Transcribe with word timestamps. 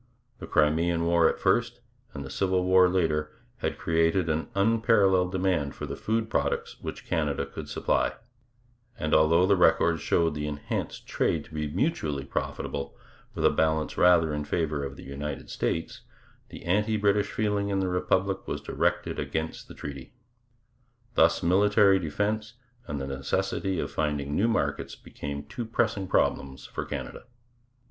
The 0.39 0.47
Crimean 0.47 1.05
War 1.05 1.29
at 1.29 1.39
first 1.39 1.79
and 2.15 2.25
the 2.25 2.31
Civil 2.31 2.63
War 2.63 2.89
later 2.89 3.31
had 3.57 3.77
created 3.77 4.29
an 4.29 4.47
unparalleled 4.55 5.31
demand 5.31 5.75
for 5.75 5.85
the 5.85 5.95
food 5.95 6.27
products 6.27 6.79
which 6.81 7.05
Canada 7.05 7.45
could 7.45 7.69
supply; 7.69 8.13
and 8.97 9.13
although 9.13 9.45
the 9.45 9.55
records 9.55 10.01
showed 10.01 10.33
the 10.33 10.47
enhanced 10.47 11.05
trade 11.05 11.45
to 11.45 11.53
be 11.53 11.67
mutually 11.67 12.25
profitable, 12.25 12.95
with 13.35 13.45
a 13.45 13.51
balance 13.51 13.95
rather 13.95 14.33
in 14.33 14.43
favour 14.43 14.83
of 14.83 14.95
the 14.95 15.03
United 15.03 15.51
States, 15.51 16.01
the 16.49 16.63
anti 16.65 16.97
British 16.97 17.31
feeling 17.31 17.69
in 17.69 17.79
the 17.79 17.87
Republic 17.87 18.47
was 18.47 18.59
directed 18.59 19.19
against 19.19 19.67
the 19.67 19.75
treaty. 19.75 20.15
Thus 21.13 21.43
military 21.43 21.99
defence 21.99 22.53
and 22.87 22.99
the 22.99 23.05
necessity 23.05 23.79
of 23.79 23.91
finding 23.91 24.35
new 24.35 24.47
markets 24.47 24.95
became 24.95 25.43
two 25.43 25.63
pressing 25.63 26.07
problems 26.07 26.65
for 26.65 26.85
Canada. 26.85 27.25